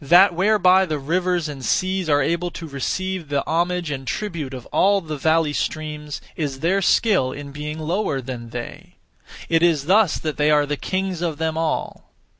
That 0.00 0.34
whereby 0.36 0.86
the 0.86 1.00
rivers 1.00 1.48
and 1.48 1.64
seas 1.64 2.08
are 2.08 2.22
able 2.22 2.52
to 2.52 2.68
receive 2.68 3.26
the 3.28 3.42
homage 3.44 3.90
and 3.90 4.06
tribute 4.06 4.54
of 4.54 4.66
all 4.66 5.00
the 5.00 5.16
valley 5.16 5.52
streams, 5.52 6.20
is 6.36 6.60
their 6.60 6.80
skill 6.80 7.32
in 7.32 7.50
being 7.50 7.80
lower 7.80 8.20
than 8.20 8.50
they; 8.50 8.94
it 9.48 9.64
is 9.64 9.86
thus 9.86 10.16
that 10.20 10.36
they 10.36 10.52
are 10.52 10.64
the 10.64 10.76
kings 10.76 11.22
of 11.22 11.38
them 11.38 11.58
all. 11.58 12.12